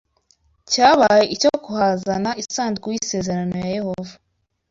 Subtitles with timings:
[0.71, 4.13] cyabaye icyo kuhazana isanduku y’isezerano ya Yehova